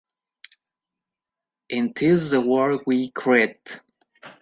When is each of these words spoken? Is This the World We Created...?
Is 1.69 1.91
This 1.93 2.29
the 2.31 2.41
World 2.41 2.81
We 2.87 3.11
Created...? 3.11 3.59